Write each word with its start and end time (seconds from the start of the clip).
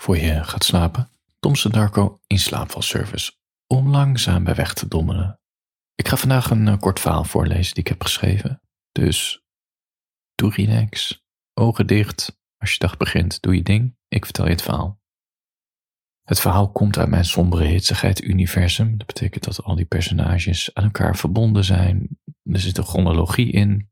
voor 0.00 0.18
je 0.18 0.44
gaat 0.44 0.64
slapen. 0.64 1.10
Thompson 1.40 1.70
Darko 1.70 2.20
in 2.26 2.38
slaapvalservice. 2.38 3.32
Om 3.66 3.88
langzaam 3.88 4.44
bij 4.44 4.54
weg 4.54 4.74
te 4.74 4.88
dommelen. 4.88 5.40
Ik 5.94 6.08
ga 6.08 6.16
vandaag 6.16 6.50
een 6.50 6.68
eh, 6.68 6.78
kort 6.78 7.00
verhaal 7.00 7.24
voorlezen 7.24 7.74
die 7.74 7.82
ik 7.82 7.88
heb 7.88 8.02
geschreven. 8.02 8.62
Dus 8.92 9.42
doe 10.34 10.50
relax, 10.50 11.24
ogen 11.54 11.86
dicht. 11.86 12.38
Als 12.56 12.72
je 12.72 12.78
dag 12.78 12.96
begint, 12.96 13.42
doe 13.42 13.54
je 13.54 13.62
ding. 13.62 13.96
Ik 14.08 14.24
vertel 14.24 14.44
je 14.44 14.50
het 14.50 14.62
verhaal. 14.62 15.00
Het 16.22 16.40
verhaal 16.40 16.72
komt 16.72 16.98
uit 16.98 17.08
mijn 17.08 17.24
sombere 17.24 17.64
hitsigheid 17.64 18.22
universum. 18.22 18.98
Dat 18.98 19.06
betekent 19.06 19.44
dat 19.44 19.62
al 19.62 19.74
die 19.74 19.84
personages 19.84 20.74
aan 20.74 20.84
elkaar 20.84 21.16
verbonden 21.16 21.64
zijn. 21.64 22.20
Er 22.42 22.60
zit 22.60 22.78
een 22.78 22.84
chronologie 22.84 23.52
in. 23.52 23.90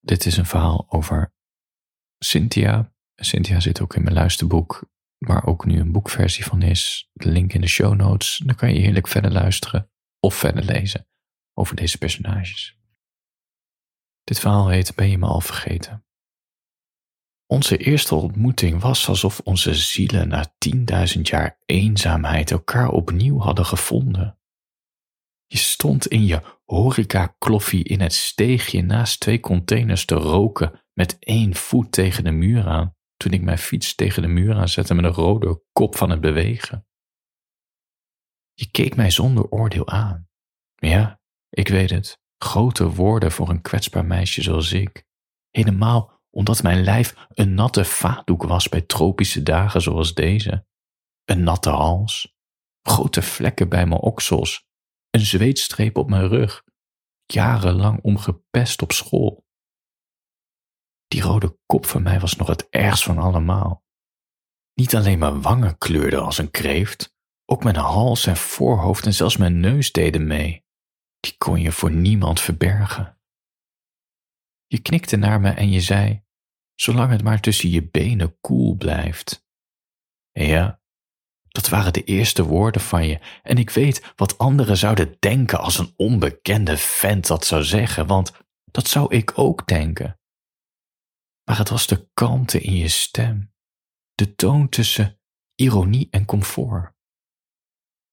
Dit 0.00 0.26
is 0.26 0.36
een 0.36 0.46
verhaal 0.46 0.86
over 0.88 1.34
Cynthia. 2.18 2.92
Cynthia 3.14 3.60
zit 3.60 3.80
ook 3.80 3.94
in 3.94 4.02
mijn 4.02 4.14
luisterboek 4.14 4.92
waar 5.26 5.46
ook 5.46 5.64
nu 5.64 5.80
een 5.80 5.92
boekversie 5.92 6.44
van 6.44 6.62
is. 6.62 7.10
De 7.12 7.28
link 7.28 7.52
in 7.52 7.60
de 7.60 7.66
show 7.66 7.94
notes. 7.94 8.42
Dan 8.44 8.54
kan 8.54 8.74
je 8.74 8.80
heerlijk 8.80 9.08
verder 9.08 9.32
luisteren 9.32 9.90
of 10.20 10.34
verder 10.34 10.64
lezen 10.64 11.08
over 11.54 11.76
deze 11.76 11.98
personages. 11.98 12.78
Dit 14.24 14.38
verhaal 14.38 14.68
heet 14.68 14.94
Ben 14.94 15.10
je 15.10 15.18
me 15.18 15.26
al 15.26 15.40
vergeten? 15.40 16.04
Onze 17.46 17.76
eerste 17.76 18.14
ontmoeting 18.14 18.80
was 18.80 19.08
alsof 19.08 19.40
onze 19.40 19.74
zielen 19.74 20.28
na 20.28 20.54
tienduizend 20.58 21.28
jaar 21.28 21.58
eenzaamheid 21.66 22.50
elkaar 22.50 22.88
opnieuw 22.88 23.38
hadden 23.38 23.66
gevonden. 23.66 24.38
Je 25.46 25.58
stond 25.58 26.06
in 26.06 26.26
je 26.26 26.42
horeca-kloffie 26.64 27.84
in 27.84 28.00
het 28.00 28.12
steegje 28.12 28.82
naast 28.82 29.20
twee 29.20 29.40
containers 29.40 30.04
te 30.04 30.14
roken 30.14 30.84
met 30.92 31.16
één 31.18 31.54
voet 31.54 31.92
tegen 31.92 32.24
de 32.24 32.30
muur 32.30 32.66
aan 32.66 32.96
toen 33.24 33.32
ik 33.32 33.42
mijn 33.42 33.58
fiets 33.58 33.94
tegen 33.94 34.22
de 34.22 34.28
muur 34.28 34.54
aanzette 34.54 34.94
met 34.94 35.04
een 35.04 35.10
rode 35.10 35.62
kop 35.72 35.96
van 35.96 36.10
het 36.10 36.20
bewegen. 36.20 36.86
Je 38.52 38.70
keek 38.70 38.96
mij 38.96 39.10
zonder 39.10 39.48
oordeel 39.48 39.88
aan. 39.88 40.28
Ja, 40.74 41.20
ik 41.48 41.68
weet 41.68 41.90
het, 41.90 42.20
grote 42.36 42.90
woorden 42.90 43.32
voor 43.32 43.48
een 43.48 43.60
kwetsbaar 43.60 44.04
meisje 44.04 44.42
zoals 44.42 44.72
ik. 44.72 45.04
Helemaal 45.50 46.22
omdat 46.30 46.62
mijn 46.62 46.82
lijf 46.82 47.26
een 47.28 47.54
natte 47.54 47.84
vaatdoek 47.84 48.42
was 48.42 48.68
bij 48.68 48.80
tropische 48.80 49.42
dagen 49.42 49.82
zoals 49.82 50.14
deze. 50.14 50.66
Een 51.24 51.42
natte 51.42 51.70
hals, 51.70 52.34
grote 52.82 53.22
vlekken 53.22 53.68
bij 53.68 53.86
mijn 53.86 54.00
oksels, 54.00 54.66
een 55.10 55.20
zweetstreep 55.20 55.96
op 55.96 56.08
mijn 56.08 56.28
rug, 56.28 56.64
jarenlang 57.26 58.02
omgepest 58.02 58.82
op 58.82 58.92
school. 58.92 59.44
Die 61.08 61.22
rode 61.22 61.58
kop 61.66 61.86
van 61.86 62.02
mij 62.02 62.20
was 62.20 62.36
nog 62.36 62.48
het 62.48 62.68
ergst 62.68 63.02
van 63.02 63.18
allemaal. 63.18 63.84
Niet 64.74 64.94
alleen 64.94 65.18
mijn 65.18 65.42
wangen 65.42 65.78
kleurden 65.78 66.22
als 66.22 66.38
een 66.38 66.50
kreeft, 66.50 67.14
ook 67.44 67.64
mijn 67.64 67.76
hals 67.76 68.26
en 68.26 68.36
voorhoofd 68.36 69.06
en 69.06 69.14
zelfs 69.14 69.36
mijn 69.36 69.60
neus 69.60 69.92
deden 69.92 70.26
mee. 70.26 70.64
Die 71.20 71.34
kon 71.38 71.60
je 71.60 71.72
voor 71.72 71.90
niemand 71.90 72.40
verbergen. 72.40 73.18
Je 74.66 74.78
knikte 74.78 75.16
naar 75.16 75.40
me 75.40 75.50
en 75.50 75.70
je 75.70 75.80
zei, 75.80 76.24
zolang 76.74 77.10
het 77.10 77.22
maar 77.22 77.40
tussen 77.40 77.70
je 77.70 77.88
benen 77.88 78.40
koel 78.40 78.76
blijft. 78.76 79.46
ja, 80.32 80.82
dat 81.48 81.68
waren 81.68 81.92
de 81.92 82.04
eerste 82.04 82.44
woorden 82.44 82.80
van 82.80 83.06
je 83.06 83.20
en 83.42 83.58
ik 83.58 83.70
weet 83.70 84.12
wat 84.16 84.38
anderen 84.38 84.76
zouden 84.76 85.16
denken 85.18 85.58
als 85.58 85.78
een 85.78 85.92
onbekende 85.96 86.76
vent 86.76 87.26
dat 87.26 87.46
zou 87.46 87.62
zeggen, 87.62 88.06
want 88.06 88.32
dat 88.70 88.88
zou 88.88 89.14
ik 89.14 89.38
ook 89.38 89.66
denken 89.66 90.18
maar 91.44 91.58
het 91.58 91.68
was 91.68 91.86
de 91.86 92.08
kalmte 92.14 92.60
in 92.60 92.76
je 92.76 92.88
stem, 92.88 93.52
de 94.14 94.34
toon 94.34 94.68
tussen 94.68 95.20
ironie 95.54 96.08
en 96.10 96.24
comfort. 96.24 96.92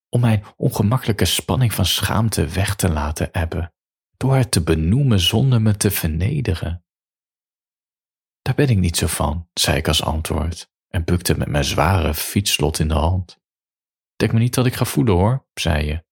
Om 0.09 0.21
mijn 0.21 0.45
ongemakkelijke 0.55 1.25
spanning 1.25 1.73
van 1.73 1.85
schaamte 1.85 2.47
weg 2.47 2.75
te 2.75 2.89
laten 2.89 3.31
ebben, 3.31 3.73
door 4.17 4.36
het 4.36 4.52
te 4.52 4.64
benoemen 4.64 5.20
zonder 5.20 5.61
me 5.61 5.77
te 5.77 5.91
vernederen. 5.91 6.86
Daar 8.41 8.55
ben 8.55 8.70
ik 8.70 8.77
niet 8.77 8.97
zo 8.97 9.08
van, 9.08 9.49
zei 9.53 9.77
ik 9.77 9.87
als 9.87 10.03
antwoord 10.03 10.71
en 10.87 11.03
bukte 11.03 11.37
met 11.37 11.47
mijn 11.47 11.64
zware 11.64 12.14
fietsslot 12.14 12.80
in 12.80 12.87
de 12.87 12.93
hand. 12.93 13.39
Denk 14.15 14.31
me 14.33 14.39
niet 14.39 14.53
dat 14.53 14.65
ik 14.65 14.75
ga 14.75 14.86
voelen 14.86 15.14
hoor, 15.14 15.47
zei 15.53 15.86
je. 15.86 16.03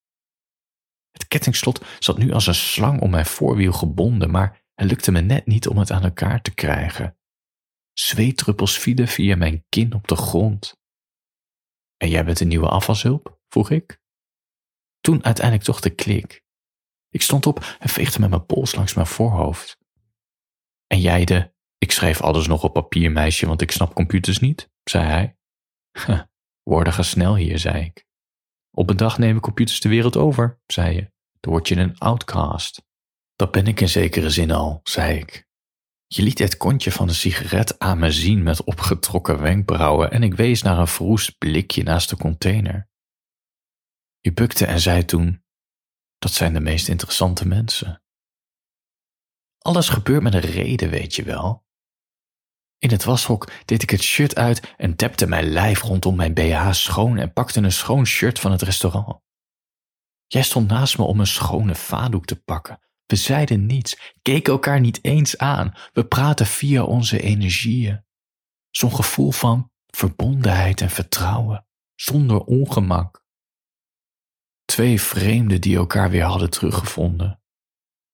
Het 1.12 1.28
kettingslot 1.28 1.86
zat 2.00 2.18
nu 2.18 2.32
als 2.32 2.48
een 2.48 2.56
slang 2.56 3.02
om 3.02 3.10
mijn 3.10 3.26
voorwiel 3.26 3.74
gebonden, 3.74 4.32
maar 4.32 4.62
het 4.80 4.90
lukte 4.90 5.12
me 5.12 5.22
net 5.22 5.46
niet 5.46 5.68
om 5.68 5.78
het 5.78 5.92
aan 5.92 6.04
elkaar 6.04 6.42
te 6.42 6.54
krijgen. 6.54 7.18
Zweetdruppels 7.94 8.78
vielen 8.78 9.08
via 9.08 9.36
mijn 9.36 9.66
kin 9.70 9.94
op 9.94 10.08
de 10.08 10.16
grond. 10.16 10.78
En 11.98 12.10
jij 12.10 12.26
bent 12.26 12.40
een 12.40 12.48
nieuwe 12.48 12.70
afwashulp? 12.70 13.40
vroeg 13.48 13.70
ik. 13.70 14.02
Toen 15.00 15.24
uiteindelijk 15.24 15.66
toch 15.66 15.80
de 15.80 15.90
klik. 15.90 16.44
Ik 17.10 17.22
stond 17.22 17.46
op 17.46 17.78
en 17.80 17.90
veegde 17.90 18.20
met 18.20 18.30
mijn 18.30 18.46
pols 18.46 18.76
langs 18.76 18.94
mijn 18.94 19.08
voorhoofd. 19.08 19.78
En 20.88 21.00
jij 21.00 21.26
de, 21.26 21.54
ik 21.78 21.92
schrijf 21.92 22.22
alles 22.22 22.48
nog 22.48 22.64
op 22.64 22.74
papier, 22.74 23.12
meisje, 23.12 23.48
want 23.48 23.62
ik 23.62 23.72
snap 23.72 23.94
computers 23.94 24.40
niet, 24.40 24.72
zei 24.84 25.06
hij. 25.06 25.38
Woorden 26.70 26.94
gaan 26.94 27.04
snel 27.04 27.36
hier, 27.36 27.60
zei 27.60 27.84
ik. 27.84 28.06
Op 28.72 28.90
een 28.90 28.98
dag 28.98 29.18
nemen 29.18 29.42
computers 29.42 29.80
de 29.80 29.90
wereld 29.90 30.18
over, 30.18 30.62
zei 30.66 30.96
je. 30.96 31.12
Dan 31.40 31.52
word 31.52 31.68
je 31.68 31.76
een 31.76 31.98
outcast. 31.98 32.88
Dat 33.40 33.52
ben 33.52 33.68
ik 33.68 33.82
in 33.82 33.90
zekere 33.90 34.30
zin 34.30 34.52
al, 34.52 34.80
zei 34.84 35.20
ik. 35.20 35.48
Je 36.08 36.22
liet 36.22 36.40
het 36.40 36.58
kontje 36.58 36.92
van 36.92 37.08
de 37.08 37.14
sigaret 37.14 37.80
aan 37.80 38.00
me 38.00 38.12
zien 38.12 38.44
met 38.44 38.64
opgetrokken 38.64 39.42
wenkbrauwen 39.42 40.12
en 40.12 40.24
ik 40.24 40.34
wees 40.34 40.62
naar 40.62 40.80
een 40.80 40.88
verroest 40.88 41.38
blikje 41.38 41.84
naast 41.84 42.10
de 42.10 42.18
container. 42.18 42.90
Je 44.20 44.34
bukte 44.34 44.66
en 44.66 44.80
zei 44.80 45.06
toen: 45.06 45.44
Dat 46.18 46.32
zijn 46.32 46.54
de 46.54 46.60
meest 46.60 46.88
interessante 46.88 47.48
mensen. 47.48 48.04
Alles 49.58 49.90
gebeurt 49.90 50.24
met 50.24 50.34
een 50.34 50.40
reden, 50.40 50.90
weet 50.90 51.16
je 51.16 51.24
wel. 51.24 51.66
In 52.78 52.92
het 52.92 53.04
washok 53.04 53.52
deed 53.66 53.84
ik 53.84 53.90
het 53.90 54.04
shirt 54.04 54.36
uit 54.36 54.74
en 54.78 54.96
tapte 54.96 55.28
mijn 55.28 55.50
lijf 55.50 55.82
rondom 55.82 56.16
mijn 56.16 56.34
BH 56.34 56.72
schoon 56.72 57.18
en 57.18 57.34
pakte 57.34 57.62
een 57.62 57.72
schoon 57.72 58.06
shirt 58.06 58.40
van 58.40 58.52
het 58.52 58.62
restaurant. 58.62 59.22
Jij 60.28 60.44
stond 60.44 60.68
naast 60.68 60.98
me 60.98 61.04
om 61.04 61.20
een 61.20 61.28
schone 61.28 61.76
vadoek 61.76 62.26
te 62.26 62.42
pakken, 62.42 62.80
we 63.10 63.16
zeiden 63.16 63.66
niets, 63.66 64.14
keken 64.22 64.54
elkaar 64.54 64.80
niet 64.80 65.04
eens 65.04 65.38
aan. 65.38 65.74
We 65.94 66.06
praten 66.06 66.46
via 66.46 66.84
onze 66.84 67.22
energieën. 67.22 68.06
Zo'n 68.70 68.96
gevoel 68.96 69.32
van 69.32 69.72
verbondenheid 69.88 70.82
en 70.82 70.90
vertrouwen, 70.90 71.68
zonder 71.96 72.44
ongemak. 72.44 73.24
Twee 74.66 75.02
vreemden 75.02 75.62
die 75.62 75.78
elkaar 75.78 76.10
weer 76.10 76.24
hadden 76.24 76.50
teruggevonden, 76.50 77.42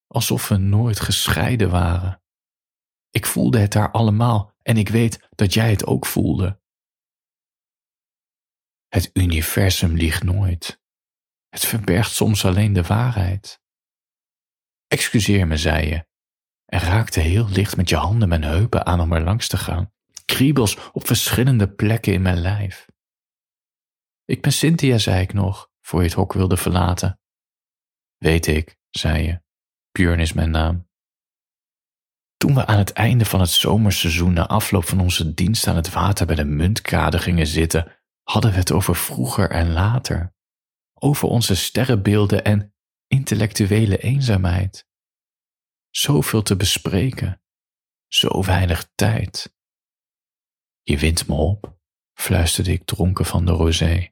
alsof 0.08 0.48
we 0.48 0.58
nooit 0.58 1.00
gescheiden 1.00 1.70
waren. 1.70 2.22
Ik 3.10 3.26
voelde 3.26 3.60
het 3.60 3.72
daar 3.72 3.92
allemaal 3.92 4.54
en 4.62 4.78
ik 4.78 4.90
weet 4.90 5.28
dat 5.30 5.54
jij 5.54 5.70
het 5.70 5.86
ook 5.86 6.06
voelde. 6.06 6.62
Het 8.88 9.10
universum 9.14 9.96
liegt 9.96 10.24
nooit. 10.24 10.82
Het 11.50 11.66
verbergt 11.66 12.12
soms 12.12 12.46
alleen 12.46 12.74
de 12.74 12.84
waarheid. 12.84 13.64
Excuseer 14.88 15.48
me, 15.48 15.58
zei 15.58 15.88
je, 15.88 16.06
en 16.66 16.80
raakte 16.80 17.20
heel 17.20 17.50
licht 17.50 17.78
met 17.78 17.90
je 17.90 17.96
handen 17.96 18.30
mijn 18.30 18.44
heupen 18.44 18.86
aan 18.86 19.00
om 19.00 19.14
er 19.14 19.24
langs 19.24 19.48
te 19.48 19.58
gaan. 19.58 19.94
Kriebels 20.26 20.92
op 20.92 21.06
verschillende 21.06 21.70
plekken 21.74 22.14
in 22.14 22.22
mijn 22.22 22.38
lijf. 22.38 22.86
Ik 24.26 24.42
ben 24.42 24.52
Cynthia, 24.52 24.98
zei 24.98 25.22
ik 25.22 25.34
nog, 25.34 25.70
voor 25.82 26.00
je 26.00 26.06
het 26.08 26.16
hok 26.16 26.34
wilde 26.34 26.58
verlaten. 26.58 27.20
Weet 28.18 28.48
ik, 28.48 28.78
zei 28.90 29.24
je. 29.24 29.42
Björn 29.92 30.20
is 30.20 30.34
mijn 30.34 30.52
naam. 30.52 30.88
Toen 32.38 32.56
we 32.56 32.66
aan 32.66 32.78
het 32.78 32.94
einde 32.94 33.26
van 33.26 33.40
het 33.40 33.50
zomerseizoen 33.50 34.34
na 34.34 34.48
afloop 34.48 34.86
van 34.86 35.00
onze 35.00 35.34
dienst 35.34 35.68
aan 35.68 35.76
het 35.76 35.92
water 35.92 36.26
bij 36.26 36.36
de 36.36 36.46
muntkade 36.46 37.20
gingen 37.20 37.48
zitten, 37.48 38.02
hadden 38.24 38.52
we 38.52 38.58
het 38.58 38.72
over 38.72 38.96
vroeger 38.96 39.50
en 39.50 39.72
later. 39.72 40.34
Over 40.94 41.28
onze 41.28 41.56
sterrenbeelden 41.56 42.44
en 42.44 42.75
intellectuele 43.08 43.98
eenzaamheid. 43.98 44.88
Zoveel 45.90 46.42
te 46.42 46.56
bespreken, 46.56 47.42
zo 48.08 48.44
weinig 48.44 48.92
tijd. 48.96 49.56
Je 50.82 50.98
wint 50.98 51.28
me 51.28 51.34
op, 51.36 51.78
fluisterde 52.14 52.72
ik 52.72 52.86
dronken 52.86 53.26
van 53.26 53.46
de 53.46 53.52
rosé. 53.52 54.10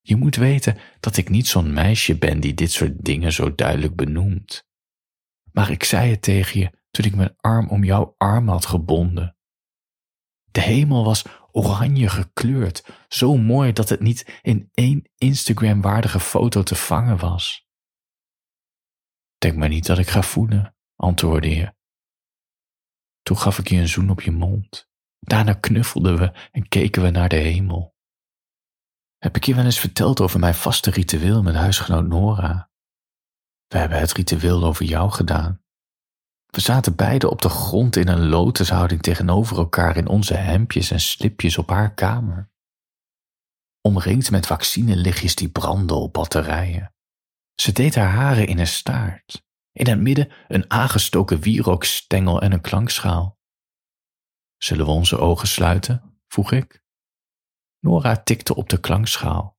Je 0.00 0.16
moet 0.16 0.36
weten 0.36 0.78
dat 1.00 1.16
ik 1.16 1.28
niet 1.28 1.46
zo'n 1.46 1.72
meisje 1.72 2.18
ben 2.18 2.40
die 2.40 2.54
dit 2.54 2.72
soort 2.72 3.04
dingen 3.04 3.32
zo 3.32 3.54
duidelijk 3.54 3.96
benoemt. 3.96 4.66
Maar 5.52 5.70
ik 5.70 5.84
zei 5.84 6.10
het 6.10 6.22
tegen 6.22 6.60
je 6.60 6.70
toen 6.90 7.04
ik 7.04 7.14
mijn 7.14 7.36
arm 7.36 7.68
om 7.68 7.84
jouw 7.84 8.14
arm 8.18 8.48
had 8.48 8.66
gebonden. 8.66 9.36
De 10.50 10.60
hemel 10.60 11.04
was 11.04 11.24
oranje 11.50 12.08
gekleurd, 12.08 12.84
zo 13.08 13.36
mooi 13.36 13.72
dat 13.72 13.88
het 13.88 14.00
niet 14.00 14.38
in 14.42 14.68
één 14.74 15.10
Instagram-waardige 15.16 16.20
foto 16.20 16.62
te 16.62 16.74
vangen 16.74 17.18
was. 17.18 17.66
Denk 19.44 19.56
maar 19.56 19.68
niet 19.68 19.86
dat 19.86 19.98
ik 19.98 20.08
ga 20.08 20.22
voelen, 20.22 20.76
antwoordde 20.96 21.54
je. 21.54 21.74
Toen 23.22 23.38
gaf 23.38 23.58
ik 23.58 23.68
je 23.68 23.76
een 23.76 23.88
zoen 23.88 24.10
op 24.10 24.20
je 24.20 24.30
mond, 24.30 24.88
Daarna 25.18 25.52
knuffelden 25.52 26.18
we 26.18 26.32
en 26.50 26.68
keken 26.68 27.02
we 27.02 27.10
naar 27.10 27.28
de 27.28 27.36
hemel. 27.36 27.94
Heb 29.18 29.36
ik 29.36 29.44
je 29.44 29.54
wel 29.54 29.64
eens 29.64 29.78
verteld 29.80 30.20
over 30.20 30.40
mijn 30.40 30.54
vaste 30.54 30.90
ritueel 30.90 31.42
met 31.42 31.54
huisgenoot 31.54 32.06
Nora? 32.06 32.70
We 33.66 33.78
hebben 33.78 33.98
het 33.98 34.12
ritueel 34.12 34.64
over 34.64 34.84
jou 34.84 35.10
gedaan. 35.10 35.62
We 36.46 36.60
zaten 36.60 36.96
beiden 36.96 37.30
op 37.30 37.42
de 37.42 37.48
grond 37.48 37.96
in 37.96 38.08
een 38.08 38.28
lotushouding 38.28 39.02
tegenover 39.02 39.56
elkaar 39.58 39.96
in 39.96 40.08
onze 40.08 40.34
hemdjes 40.34 40.90
en 40.90 41.00
slipjes 41.00 41.58
op 41.58 41.68
haar 41.68 41.94
kamer. 41.94 42.50
Omringd 43.80 44.30
met 44.30 44.46
vaccinelichtjes 44.46 45.34
die 45.34 45.50
brandden 45.50 45.96
op 45.96 46.12
batterijen. 46.12 46.93
Ze 47.54 47.72
deed 47.72 47.94
haar 47.94 48.10
haren 48.10 48.46
in 48.46 48.58
een 48.58 48.66
staart. 48.66 49.44
In 49.72 49.86
het 49.86 50.00
midden 50.00 50.32
een 50.48 50.70
aangestoken 50.70 51.40
wierookstengel 51.40 52.42
en 52.42 52.52
een 52.52 52.60
klankschaal. 52.60 53.38
Zullen 54.56 54.84
we 54.84 54.90
onze 54.90 55.18
ogen 55.18 55.48
sluiten? 55.48 56.18
vroeg 56.28 56.52
ik. 56.52 56.82
Nora 57.78 58.16
tikte 58.16 58.54
op 58.54 58.68
de 58.68 58.80
klankschaal. 58.80 59.58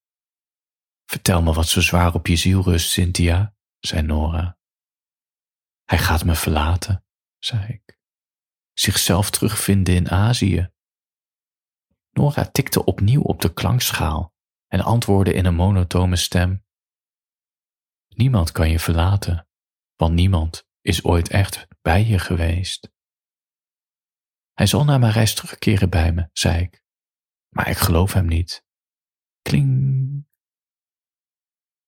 Vertel 1.06 1.42
me 1.42 1.54
wat 1.54 1.68
zo 1.68 1.82
zwaar 1.82 2.14
op 2.14 2.28
je 2.28 2.36
ziel 2.36 2.62
rust, 2.62 2.90
Cynthia, 2.90 3.56
zei 3.80 4.02
Nora. 4.02 4.58
Hij 5.84 5.98
gaat 5.98 6.24
me 6.24 6.36
verlaten, 6.36 7.06
zei 7.38 7.68
ik. 7.68 8.00
Zichzelf 8.74 9.30
terugvinden 9.30 9.96
in 9.96 10.10
Azië. 10.10 10.70
Nora 12.12 12.46
tikte 12.46 12.86
opnieuw 12.86 13.22
op 13.22 13.42
de 13.42 13.54
klankschaal 13.54 14.34
en 14.68 14.82
antwoordde 14.82 15.34
in 15.34 15.46
een 15.46 15.56
monotone 15.56 16.16
stem. 16.16 16.65
Niemand 18.16 18.52
kan 18.52 18.70
je 18.70 18.80
verlaten, 18.80 19.48
want 19.96 20.14
niemand 20.14 20.68
is 20.82 21.04
ooit 21.04 21.30
echt 21.30 21.68
bij 21.82 22.06
je 22.06 22.20
geweest. 22.20 22.92
Hij 24.54 24.66
zal 24.66 24.84
na 24.84 24.98
mijn 24.98 25.12
reis 25.12 25.36
terugkeren 25.36 25.90
bij 25.90 26.14
me, 26.14 26.30
zei 26.34 26.62
ik. 26.64 26.84
Maar 27.50 27.70
ik 27.70 27.78
geloof 27.78 28.14
hem 28.14 28.26
niet. 28.26 28.66
Kling. 29.42 30.28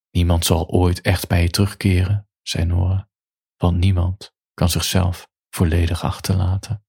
Niemand 0.09 0.45
zal 0.45 0.67
ooit 0.67 1.01
echt 1.01 1.27
bij 1.27 1.41
je 1.41 1.49
terugkeren, 1.49 2.29
zei 2.41 2.65
Nora, 2.65 3.09
want 3.55 3.77
niemand 3.77 4.35
kan 4.53 4.69
zichzelf 4.69 5.29
volledig 5.49 6.03
achterlaten. 6.03 6.85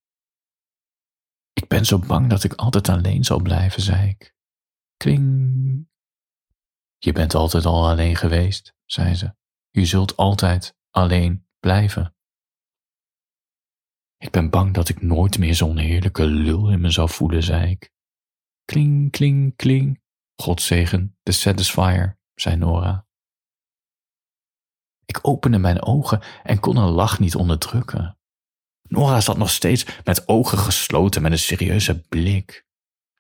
Ik 1.53 1.69
ben 1.69 1.85
zo 1.85 1.99
bang 1.99 2.31
dat 2.31 2.45
ik 2.45 2.53
altijd 2.53 2.89
alleen 2.89 3.25
zal 3.25 3.43
blijven, 3.43 3.83
zei 3.83 4.09
ik. 4.09 4.35
Kling. 4.97 5.88
Je 6.99 7.13
bent 7.13 7.35
altijd 7.35 7.65
al 7.65 7.89
alleen 7.89 8.17
geweest, 8.17 8.75
zei 8.85 9.15
ze. 9.15 9.35
Je 9.71 9.85
zult 9.85 10.17
altijd 10.17 10.77
alleen 10.91 11.47
blijven. 11.61 12.17
Ik 14.17 14.31
ben 14.31 14.51
bang 14.51 14.75
dat 14.75 14.89
ik 14.89 15.03
nooit 15.03 15.39
meer 15.39 15.55
zo'n 15.55 15.77
heerlijke 15.77 16.27
lul 16.27 16.71
in 16.71 16.81
me 16.81 16.91
zou 16.91 17.09
voelen, 17.09 17.43
zei 17.43 17.71
ik. 17.71 17.93
Kling, 18.65 19.11
kling, 19.11 19.57
kling. 19.57 20.03
Godzegen, 20.37 21.19
de 21.23 21.33
Satisfier, 21.33 22.19
zei 22.35 22.57
Nora. 22.57 23.07
Ik 25.05 25.19
opende 25.23 25.59
mijn 25.59 25.83
ogen 25.83 26.23
en 26.43 26.61
kon 26.61 26.77
een 26.77 26.91
lach 26.91 27.19
niet 27.19 27.35
onderdrukken. 27.35 28.19
Nora 28.83 29.21
zat 29.21 29.37
nog 29.37 29.51
steeds 29.51 29.87
met 30.05 30.29
ogen 30.29 30.59
gesloten 30.59 31.23
met 31.23 31.33
een 31.33 31.39
serieuze 31.39 32.01
blik. 32.01 32.67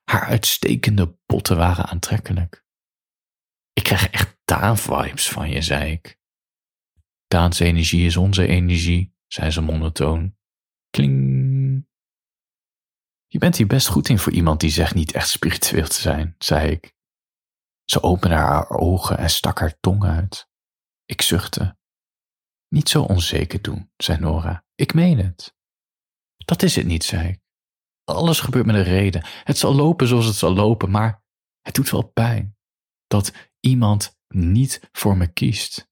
Haar 0.05 0.25
uitstekende 0.25 1.19
botten 1.27 1.57
waren 1.57 1.87
aantrekkelijk. 1.87 2.65
Ik 3.79 3.85
krijg 3.85 4.11
echt 4.11 4.39
Daan-vibes 4.45 5.29
van 5.29 5.51
je, 5.51 5.63
zei 5.63 5.93
ik. 5.93 6.19
Daans 7.27 7.59
energie 7.59 8.07
is 8.07 8.17
onze 8.17 8.47
energie, 8.47 9.15
zei 9.27 9.51
ze 9.51 9.61
monotoon. 9.61 10.37
Kling. 10.91 11.87
Je 13.27 13.39
bent 13.39 13.57
hier 13.57 13.67
best 13.67 13.87
goed 13.87 14.09
in 14.09 14.19
voor 14.19 14.33
iemand 14.33 14.61
die 14.61 14.71
zegt 14.71 14.95
niet 14.95 15.13
echt 15.13 15.29
spiritueel 15.29 15.87
te 15.87 16.01
zijn, 16.01 16.35
zei 16.39 16.71
ik. 16.71 16.95
Ze 17.85 18.03
opende 18.03 18.35
haar 18.35 18.71
ogen 18.71 19.19
en 19.19 19.31
stak 19.31 19.59
haar 19.59 19.81
tong 19.81 20.05
uit. 20.05 20.49
Ik 21.05 21.23
zuchtte. 21.23 21.79
Niet 22.69 22.89
zo 22.89 23.03
onzeker 23.03 23.63
doen, 23.63 23.93
zei 23.97 24.19
Nora. 24.19 24.65
Ik 24.75 24.95
meen 24.95 25.19
het. 25.19 25.57
Dat 26.37 26.63
is 26.63 26.77
het 26.77 26.87
niet, 26.87 27.05
zei 27.05 27.29
ik. 27.29 27.41
Alles 28.05 28.41
gebeurt 28.41 28.67
met 28.67 28.75
een 28.75 28.83
reden. 28.83 29.27
Het 29.45 29.59
zal 29.59 29.75
lopen 29.75 30.07
zoals 30.07 30.27
het 30.27 30.37
zal 30.37 30.55
lopen, 30.55 30.91
maar 30.91 31.23
het 31.61 31.75
doet 31.75 31.91
wel 31.91 32.07
pijn 32.07 32.59
dat 33.09 33.48
iemand 33.61 34.19
niet 34.29 34.89
voor 34.93 35.17
me 35.17 35.33
kiest. 35.33 35.91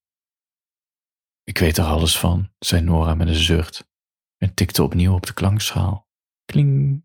Ik 1.45 1.59
weet 1.59 1.77
er 1.77 1.85
alles 1.85 2.19
van, 2.19 2.53
zei 2.59 2.83
Nora 2.83 3.15
met 3.15 3.29
een 3.29 3.35
zucht 3.35 3.89
en 4.37 4.55
tikte 4.55 4.83
opnieuw 4.83 5.15
op 5.15 5.27
de 5.27 5.35
klankschaal. 5.35 6.09
Kling. 6.45 7.05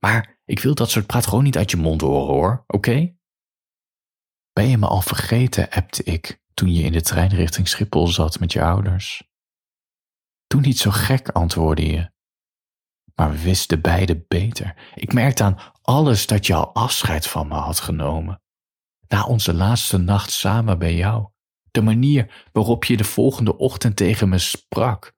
Maar 0.00 0.40
ik 0.44 0.58
wil 0.58 0.74
dat 0.74 0.90
soort 0.90 1.06
praat 1.06 1.26
gewoon 1.26 1.44
niet 1.44 1.56
uit 1.56 1.70
je 1.70 1.76
mond 1.76 2.00
horen 2.00 2.34
hoor, 2.34 2.64
oké? 2.66 3.16
Ben 4.52 4.68
je 4.68 4.78
me 4.78 4.86
al 4.86 5.00
vergeten, 5.00 5.70
appte 5.70 6.02
ik 6.02 6.42
toen 6.54 6.72
je 6.72 6.82
in 6.82 6.92
de 6.92 7.00
trein 7.00 7.34
richting 7.34 7.68
Schiphol 7.68 8.06
zat 8.06 8.40
met 8.40 8.52
je 8.52 8.62
ouders. 8.62 9.28
Doe 10.46 10.60
niet 10.60 10.78
zo 10.78 10.90
gek, 10.90 11.28
antwoordde 11.28 11.86
je. 11.86 12.10
Maar 13.14 13.30
we 13.30 13.42
wisten 13.42 13.80
beide 13.80 14.24
beter. 14.28 14.92
Ik 14.94 15.12
merkte 15.12 15.42
aan 15.42 15.58
alles 15.82 16.26
dat 16.26 16.46
je 16.46 16.54
al 16.54 16.74
afscheid 16.74 17.26
van 17.26 17.48
me 17.48 17.54
had 17.54 17.80
genomen. 17.80 18.42
Na 19.08 19.24
onze 19.24 19.54
laatste 19.54 19.98
nacht 19.98 20.30
samen 20.30 20.78
bij 20.78 20.94
jou. 20.94 21.28
De 21.70 21.82
manier 21.82 22.48
waarop 22.52 22.84
je 22.84 22.96
de 22.96 23.04
volgende 23.04 23.56
ochtend 23.56 23.96
tegen 23.96 24.28
me 24.28 24.38
sprak. 24.38 25.16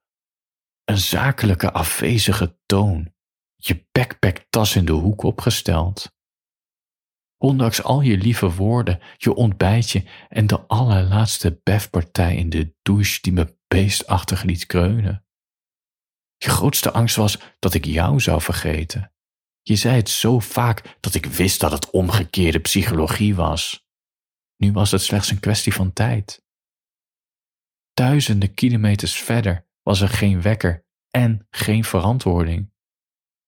Een 0.84 0.98
zakelijke 0.98 1.72
afwezige 1.72 2.58
toon. 2.66 3.12
Je 3.56 3.86
backpacktas 3.92 4.76
in 4.76 4.84
de 4.84 4.92
hoek 4.92 5.22
opgesteld. 5.22 6.18
Ondanks 7.38 7.82
al 7.82 8.00
je 8.00 8.16
lieve 8.16 8.50
woorden, 8.50 9.00
je 9.16 9.34
ontbijtje 9.34 10.04
en 10.28 10.46
de 10.46 10.60
allerlaatste 10.66 11.60
befpartij 11.62 12.36
in 12.36 12.50
de 12.50 12.74
douche 12.82 13.18
die 13.22 13.32
me 13.32 13.56
beestachtig 13.68 14.42
liet 14.42 14.66
kreunen. 14.66 15.24
Je 16.36 16.48
grootste 16.48 16.92
angst 16.92 17.16
was 17.16 17.38
dat 17.58 17.74
ik 17.74 17.84
jou 17.84 18.20
zou 18.20 18.40
vergeten. 18.40 19.12
Je 19.62 19.76
zei 19.76 19.96
het 19.96 20.08
zo 20.08 20.38
vaak 20.38 20.96
dat 21.00 21.14
ik 21.14 21.26
wist 21.26 21.60
dat 21.60 21.72
het 21.72 21.90
omgekeerde 21.90 22.58
psychologie 22.58 23.34
was. 23.34 23.86
Nu 24.56 24.72
was 24.72 24.90
het 24.90 25.02
slechts 25.02 25.30
een 25.30 25.40
kwestie 25.40 25.74
van 25.74 25.92
tijd. 25.92 26.44
Duizenden 27.94 28.54
kilometers 28.54 29.16
verder 29.16 29.68
was 29.82 30.00
er 30.00 30.08
geen 30.08 30.42
wekker 30.42 30.86
en 31.10 31.46
geen 31.50 31.84
verantwoording. 31.84 32.72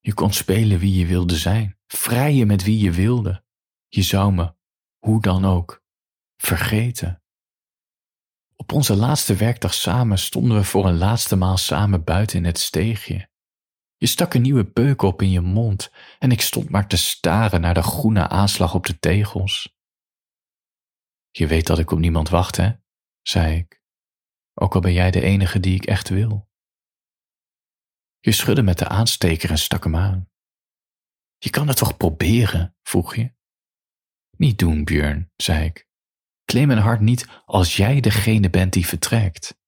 Je 0.00 0.14
kon 0.14 0.32
spelen 0.32 0.78
wie 0.78 0.98
je 0.98 1.06
wilde 1.06 1.36
zijn, 1.36 1.78
vrijen 1.86 2.46
met 2.46 2.62
wie 2.62 2.78
je 2.78 2.90
wilde. 2.90 3.44
Je 3.88 4.02
zou 4.02 4.32
me, 4.32 4.54
hoe 4.98 5.20
dan 5.20 5.44
ook, 5.44 5.82
vergeten. 6.36 7.22
Op 8.56 8.72
onze 8.72 8.96
laatste 8.96 9.34
werkdag 9.34 9.74
samen 9.74 10.18
stonden 10.18 10.56
we 10.56 10.64
voor 10.64 10.86
een 10.86 10.98
laatste 10.98 11.36
maal 11.36 11.56
samen 11.56 12.04
buiten 12.04 12.36
in 12.38 12.44
het 12.44 12.58
steegje. 12.58 13.30
Je 14.02 14.08
stak 14.08 14.34
een 14.34 14.42
nieuwe 14.42 14.64
peuk 14.64 15.02
op 15.02 15.22
in 15.22 15.30
je 15.30 15.40
mond 15.40 15.92
en 16.18 16.30
ik 16.30 16.40
stond 16.40 16.68
maar 16.70 16.88
te 16.88 16.96
staren 16.96 17.60
naar 17.60 17.74
de 17.74 17.82
groene 17.82 18.28
aanslag 18.28 18.74
op 18.74 18.86
de 18.86 18.98
tegels. 18.98 19.76
Je 21.30 21.46
weet 21.46 21.66
dat 21.66 21.78
ik 21.78 21.90
op 21.90 21.98
niemand 21.98 22.28
wacht, 22.28 22.56
hè? 22.56 22.72
zei 23.20 23.56
ik. 23.56 23.82
Ook 24.54 24.74
al 24.74 24.80
ben 24.80 24.92
jij 24.92 25.10
de 25.10 25.20
enige 25.20 25.60
die 25.60 25.74
ik 25.74 25.84
echt 25.84 26.08
wil. 26.08 26.50
Je 28.20 28.32
schudde 28.32 28.62
met 28.62 28.78
de 28.78 28.88
aansteker 28.88 29.50
en 29.50 29.58
stak 29.58 29.84
hem 29.84 29.96
aan. 29.96 30.30
Je 31.38 31.50
kan 31.50 31.68
het 31.68 31.76
toch 31.76 31.96
proberen, 31.96 32.76
vroeg 32.82 33.14
je. 33.14 33.34
Niet 34.36 34.58
doen, 34.58 34.84
Björn, 34.84 35.32
zei 35.36 35.64
ik. 35.64 35.88
Claim 36.44 36.66
mijn 36.66 36.78
hart 36.78 37.00
niet 37.00 37.28
als 37.44 37.76
jij 37.76 38.00
degene 38.00 38.50
bent 38.50 38.72
die 38.72 38.86
vertrekt. 38.86 39.58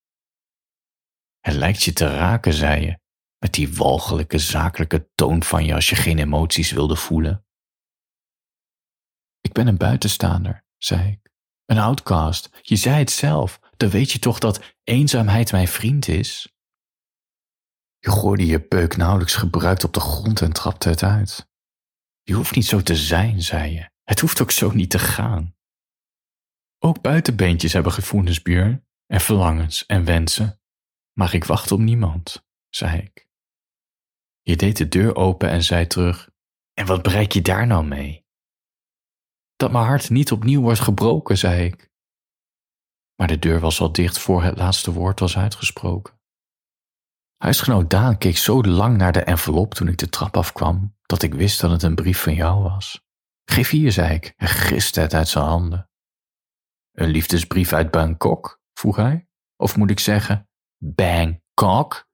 Het 1.41 1.55
lijkt 1.55 1.83
je 1.83 1.93
te 1.93 2.07
raken, 2.17 2.53
zei 2.53 2.85
je, 2.85 3.03
met 3.45 3.55
die 3.55 3.75
walgelijke 3.75 4.39
zakelijke 4.39 5.11
toon 5.15 5.43
van 5.43 5.65
je 5.65 5.75
als 5.75 5.89
je 5.89 5.97
geen 5.97 6.19
emoties 6.19 6.71
wilde 6.71 6.97
voelen. 6.97 7.47
Ik 9.41 9.53
ben 9.53 9.67
een 9.67 9.77
buitenstaander, 9.77 10.65
zei 10.77 11.11
ik. 11.11 11.33
Een 11.65 11.79
outcast. 11.79 12.59
Je 12.63 12.77
zei 12.77 12.97
het 12.97 13.11
zelf. 13.11 13.61
Dan 13.77 13.89
weet 13.89 14.13
je 14.13 14.19
toch 14.19 14.39
dat 14.39 14.77
eenzaamheid 14.85 15.53
mijn 15.53 15.69
vriend 15.69 16.09
is? 16.09 16.57
Je 17.99 18.11
gooide 18.11 18.47
je 18.47 18.61
peuk 18.61 18.97
nauwelijks 18.97 19.35
gebruikt 19.35 19.85
op 19.85 19.93
de 19.93 20.01
grond 20.01 20.41
en 20.41 20.53
trapte 20.53 20.89
het 20.89 21.03
uit. 21.03 21.51
Je 22.23 22.35
hoeft 22.35 22.55
niet 22.55 22.67
zo 22.67 22.83
te 22.83 22.97
zijn, 22.97 23.43
zei 23.43 23.73
je. 23.73 23.91
Het 24.03 24.21
hoeft 24.21 24.41
ook 24.41 24.51
zo 24.51 24.71
niet 24.71 24.91
te 24.91 24.99
gaan. 24.99 25.57
Ook 26.79 27.01
buitenbeentjes 27.01 27.73
hebben 27.73 27.93
gevoelens, 27.93 28.43
Björn, 28.43 28.87
en 29.07 29.21
verlangens 29.21 29.87
en 29.87 30.05
wensen. 30.05 30.61
Maar 31.13 31.35
ik 31.35 31.45
wacht 31.45 31.73
op 31.73 31.79
niemand, 31.79 32.47
zei 32.69 32.99
ik. 33.01 33.25
Je 34.45 34.57
deed 34.57 34.77
de 34.77 34.89
deur 34.89 35.17
open 35.17 35.51
en 35.51 35.63
zei 35.63 35.87
terug: 35.87 36.31
En 36.73 36.87
wat 36.87 37.03
bereik 37.03 37.33
je 37.33 37.43
daar 37.43 37.67
nou 37.67 37.85
mee? 37.85 38.27
Dat 39.57 39.73
mijn 39.73 39.85
hart 39.85 40.11
niet 40.11 40.33
opnieuw 40.33 40.61
wordt 40.61 40.81
gebroken, 40.81 41.39
zei 41.39 41.65
ik. 41.65 41.93
Maar 43.15 43.29
de 43.29 43.39
deur 43.39 43.61
was 43.61 43.81
al 43.81 43.93
dicht 43.93 44.19
voor 44.19 44.43
het 44.43 44.57
laatste 44.57 44.93
woord 44.93 45.21
was 45.21 45.37
uitgesproken. 45.37 46.21
Huisgenoot 47.37 47.91
Daan 47.91 48.19
keek 48.19 48.37
zo 48.37 48.63
lang 48.63 48.97
naar 48.97 49.13
de 49.13 49.23
envelop 49.23 49.75
toen 49.75 49.89
ik 49.89 49.99
de 49.99 50.09
trap 50.09 50.37
afkwam, 50.37 50.97
dat 51.03 51.23
ik 51.23 51.35
wist 51.35 51.61
dat 51.61 51.71
het 51.71 51.83
een 51.83 51.95
brief 51.95 52.23
van 52.23 52.35
jou 52.35 52.63
was. 52.63 53.05
Geef 53.45 53.71
hier, 53.71 53.93
zei 53.93 54.15
ik 54.15 54.35
en 54.37 54.49
griste 54.49 55.01
het 55.01 55.15
uit 55.15 55.29
zijn 55.29 55.45
handen. 55.45 55.91
Een 56.93 57.09
liefdesbrief 57.09 57.73
uit 57.73 57.91
Bangkok? 57.91 58.63
vroeg 58.73 58.97
hij. 58.97 59.29
Of 59.57 59.77
moet 59.77 59.91
ik 59.91 59.99
zeggen, 59.99 60.49
Bangkok? 60.79 62.09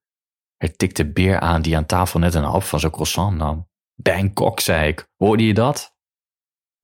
Er 0.63 0.77
tikte 0.77 1.13
Beer 1.13 1.41
aan 1.41 1.63
die 1.63 1.77
aan 1.77 1.87
tafel 1.87 2.19
net 2.19 2.35
een 2.35 2.45
hap 2.45 2.63
van 2.63 2.81
zijn 2.81 2.93
croissant 2.93 3.37
nam. 3.37 3.69
Bangkok, 3.95 4.61
zei 4.61 4.89
ik. 4.89 5.09
Hoorde 5.17 5.47
je 5.47 5.55
dat? 5.55 5.97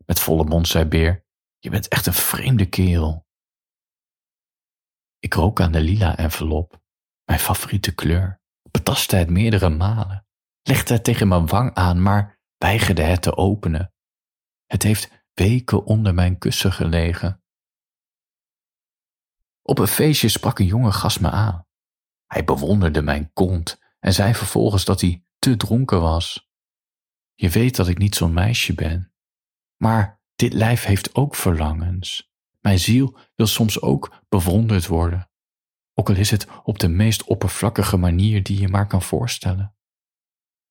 Met 0.07 0.21
volle 0.21 0.45
mond 0.45 0.69
zei 0.69 0.85
Beer, 0.85 1.27
je 1.59 1.71
bent 1.71 1.89
echt 1.89 2.07
een 2.07 2.13
vreemde 2.13 2.69
kerel. 2.69 3.27
Ik 5.19 5.35
rook 5.35 5.61
aan 5.61 5.73
de 5.73 5.81
lila 5.81 6.17
envelop, 6.17 6.81
mijn 7.25 7.39
favoriete 7.39 7.95
kleur, 7.95 8.41
betastte 8.71 9.17
het 9.17 9.31
meerdere 9.31 9.69
malen, 9.69 10.27
legde 10.63 10.95
het 10.95 11.05
tegen 11.05 11.29
mijn 11.29 11.47
wang 11.47 11.75
aan, 11.75 12.03
maar 12.03 12.39
weigerde 12.57 13.03
het 13.03 13.23
te 13.23 13.37
openen. 13.37 13.93
Het 14.67 14.83
heeft 14.83 15.25
weken 15.35 15.85
onder 15.85 16.15
mijn 16.15 16.39
kussen 16.39 16.73
gelegen. 16.73 17.43
Op 19.63 19.79
een 19.79 19.87
feestje 19.87 20.29
sprak 20.29 20.59
een 20.59 20.67
jonge 20.67 20.93
gast 20.93 21.21
me 21.21 21.31
aan. 21.31 21.66
Hij 22.27 22.45
bewonderde 22.45 23.03
mijn 23.03 23.33
kont 23.33 23.81
en 24.01 24.13
zei 24.13 24.35
vervolgens 24.35 24.85
dat 24.85 25.01
hij 25.01 25.25
te 25.39 25.57
dronken 25.57 26.01
was. 26.01 26.51
Je 27.35 27.51
weet 27.51 27.77
dat 27.77 27.89
ik 27.89 27.99
niet 27.99 28.15
zo'n 28.15 28.33
meisje 28.33 28.75
ben. 28.75 29.13
Maar 29.77 30.21
dit 30.37 30.53
lijf 30.53 30.85
heeft 30.85 31.15
ook 31.15 31.35
verlangens. 31.35 32.31
Mijn 32.61 32.79
ziel 32.79 33.19
wil 33.35 33.47
soms 33.47 33.81
ook 33.81 34.25
bewonderd 34.29 34.87
worden, 34.87 35.31
ook 35.99 36.09
al 36.09 36.17
is 36.17 36.31
het 36.31 36.47
op 36.63 36.79
de 36.79 36.89
meest 36.89 37.25
oppervlakkige 37.25 37.97
manier 37.97 38.43
die 38.43 38.61
je 38.61 38.69
maar 38.69 38.87
kan 38.87 39.03
voorstellen. 39.03 39.75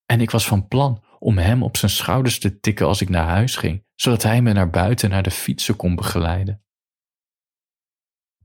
En 0.05 0.21
ik 0.21 0.31
was 0.31 0.47
van 0.47 0.67
plan 0.67 1.03
om 1.19 1.37
hem 1.37 1.63
op 1.63 1.77
zijn 1.77 1.91
schouders 1.91 2.39
te 2.39 2.59
tikken 2.59 2.87
als 2.87 3.01
ik 3.01 3.09
naar 3.09 3.27
huis 3.27 3.55
ging, 3.55 3.85
zodat 3.95 4.23
hij 4.23 4.41
me 4.41 4.53
naar 4.53 4.69
buiten 4.69 5.09
naar 5.09 5.23
de 5.23 5.31
fietsen 5.31 5.75
kon 5.75 5.95
begeleiden. 5.95 6.63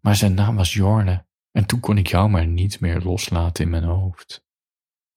Maar 0.01 0.17
zijn 0.17 0.35
naam 0.35 0.57
was 0.57 0.73
Jorne 0.73 1.27
en 1.53 1.67
toen 1.67 1.81
kon 1.81 1.99
ik 1.99 2.07
jou 2.07 2.29
maar 2.29 2.47
niet 2.47 2.81
meer 2.81 3.01
loslaten 3.01 3.65
in 3.65 3.71
mijn 3.71 3.85
hoofd. 3.85 4.45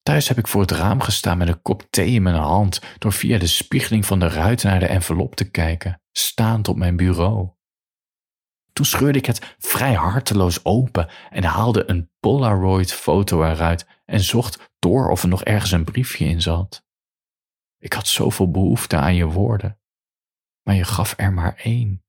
Thuis 0.02 0.28
heb 0.28 0.38
ik 0.38 0.48
voor 0.48 0.60
het 0.60 0.70
raam 0.70 1.00
gestaan 1.00 1.38
met 1.38 1.48
een 1.48 1.62
kop 1.62 1.86
thee 1.90 2.10
in 2.10 2.22
mijn 2.22 2.34
hand, 2.34 2.80
door 2.98 3.12
via 3.12 3.38
de 3.38 3.46
spiegeling 3.46 4.06
van 4.06 4.18
de 4.18 4.28
ruit 4.28 4.62
naar 4.62 4.80
de 4.80 4.86
envelop 4.86 5.34
te 5.34 5.50
kijken, 5.50 6.02
staand 6.12 6.68
op 6.68 6.76
mijn 6.76 6.96
bureau. 6.96 7.50
Toen 8.72 8.84
scheurde 8.84 9.18
ik 9.18 9.26
het 9.26 9.54
vrij 9.58 9.94
harteloos 9.94 10.64
open 10.64 11.08
en 11.30 11.44
haalde 11.44 11.90
een 11.90 12.10
Polaroid-foto 12.20 13.44
eruit 13.44 13.86
en 14.04 14.20
zocht 14.20 14.72
door 14.78 15.10
of 15.10 15.22
er 15.22 15.28
nog 15.28 15.44
ergens 15.44 15.70
een 15.70 15.84
briefje 15.84 16.24
in 16.24 16.42
zat. 16.42 16.84
Ik 17.78 17.92
had 17.92 18.06
zoveel 18.06 18.50
behoefte 18.50 18.96
aan 18.96 19.14
je 19.14 19.26
woorden, 19.26 19.80
maar 20.62 20.74
je 20.74 20.84
gaf 20.84 21.14
er 21.16 21.32
maar 21.32 21.56
één. 21.56 22.04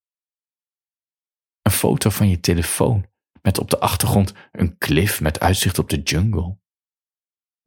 Een 1.62 1.72
foto 1.72 2.10
van 2.10 2.30
je 2.30 2.40
telefoon 2.40 3.06
met 3.46 3.60
op 3.60 3.70
de 3.70 3.80
achtergrond 3.80 4.34
een 4.52 4.78
klif 4.78 5.22
met 5.22 5.40
uitzicht 5.40 5.80
op 5.80 5.90
de 5.90 6.02
jungle. 6.02 6.60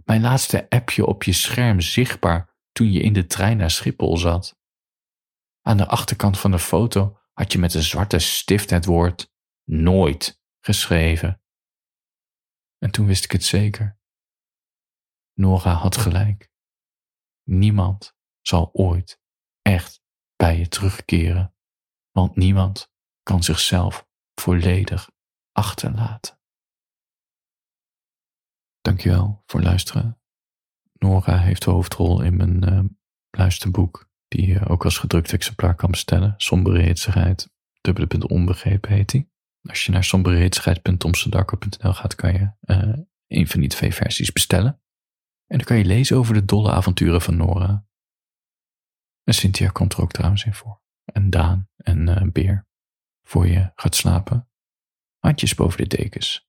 Mijn 0.04 0.20
laatste 0.20 0.70
appje 0.70 1.06
op 1.06 1.22
je 1.22 1.32
scherm 1.32 1.80
zichtbaar 1.80 2.56
toen 2.72 2.92
je 2.92 3.00
in 3.00 3.12
de 3.12 3.26
trein 3.26 3.56
naar 3.56 3.70
Schiphol 3.70 4.16
zat. 4.16 4.58
Aan 5.60 5.76
de 5.76 5.86
achterkant 5.86 6.38
van 6.38 6.50
de 6.50 6.58
foto 6.58 7.18
had 7.32 7.52
je 7.52 7.58
met 7.58 7.74
een 7.74 7.82
zwarte 7.82 8.18
stift 8.18 8.70
het 8.70 8.84
woord 8.84 9.32
nooit 9.64 10.42
geschreven. 10.60 11.42
En 12.78 12.90
toen 12.90 13.06
wist 13.06 13.24
ik 13.24 13.32
het 13.32 13.44
zeker. 13.44 13.98
Nora 15.34 15.72
had 15.72 15.96
gelijk. 15.96 16.50
Niemand 17.42 18.16
zal 18.40 18.70
ooit 18.72 19.20
echt 19.62 20.02
bij 20.36 20.58
je 20.58 20.68
terugkeren, 20.68 21.54
want 22.10 22.36
niemand 22.36 22.90
kan 23.22 23.42
zichzelf 23.42 24.08
volledig 24.34 25.16
achterlaten. 25.58 26.38
Dankjewel 28.80 29.42
voor 29.46 29.62
luisteren. 29.62 30.20
Nora 30.92 31.38
heeft 31.38 31.64
de 31.64 31.70
hoofdrol 31.70 32.22
in 32.22 32.36
mijn 32.36 32.72
uh, 32.72 32.84
luisterboek, 33.30 34.10
die 34.28 34.46
je 34.46 34.68
ook 34.68 34.84
als 34.84 34.98
gedrukt 34.98 35.32
exemplaar 35.32 35.74
kan 35.74 35.90
bestellen. 35.90 36.34
Sombere 36.36 36.82
hitsigheid, 36.82 37.50
onbegrepen 38.28 38.92
heet 38.92 39.10
die. 39.10 39.30
Als 39.62 39.84
je 39.84 39.92
naar 39.92 40.04
somberehitsigheid.tomsedarko.nl 40.04 41.92
gaat, 41.92 42.14
kan 42.14 42.32
je 42.32 42.50
uh, 42.64 43.04
een 43.26 43.48
van 43.48 43.60
die 43.60 43.68
twee 43.68 43.94
versies 43.94 44.32
bestellen. 44.32 44.82
En 45.46 45.56
dan 45.56 45.66
kan 45.66 45.76
je 45.76 45.84
lezen 45.84 46.16
over 46.16 46.34
de 46.34 46.44
dolle 46.44 46.72
avonturen 46.72 47.22
van 47.22 47.36
Nora. 47.36 47.86
En 49.24 49.34
Cynthia 49.34 49.68
komt 49.68 49.92
er 49.92 50.02
ook 50.02 50.12
trouwens 50.12 50.44
in 50.44 50.54
voor. 50.54 50.82
En 51.04 51.30
Daan 51.30 51.68
en 51.76 52.32
Beer. 52.32 52.66
Voor 53.22 53.46
je 53.46 53.72
gaat 53.74 53.94
slapen. 53.94 54.47
Handjes 55.18 55.54
boven 55.54 55.88
de 55.88 55.96
dekens 55.96 56.47